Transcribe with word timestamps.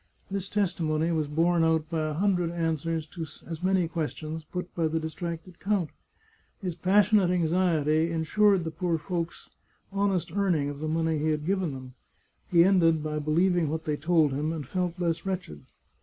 This 0.31 0.49
testimony 0.49 1.11
was 1.11 1.27
borne 1.27 1.63
out 1.63 1.87
by 1.91 2.07
a 2.09 2.13
hundred 2.13 2.49
answers 2.49 3.05
to 3.05 3.21
as 3.45 3.61
many 3.61 3.87
questions 3.87 4.43
put 4.43 4.73
by 4.73 4.87
the 4.87 4.99
distracted 4.99 5.59
count. 5.59 5.91
His 6.59 6.73
pas 6.73 7.07
sionate 7.09 7.29
anxiety 7.31 8.09
ensured 8.11 8.63
the 8.63 8.71
poor 8.71 8.97
folks 8.97 9.51
honest 9.91 10.31
earning 10.31 10.69
of 10.69 10.77
.152 10.77 10.79
The 10.79 10.81
Chartreuse 10.81 10.81
of 10.81 10.81
Parma 10.81 10.81
the 10.81 11.01
money 11.13 11.17
he 11.23 11.29
had 11.29 11.45
given 11.45 11.73
them. 11.75 11.93
He 12.49 12.63
ended 12.63 13.03
by 13.03 13.19
believing 13.19 13.69
what 13.69 13.85
they 13.85 13.95
told 13.95 14.31
him, 14.31 14.51
and 14.51 14.65
felt 14.67 14.97
less 14.99 15.23
wretched. 15.23 15.65